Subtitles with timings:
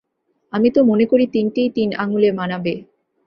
[0.53, 2.73] আমি তো মনে করি তিনটেই তিন আঙুলে মানাবে।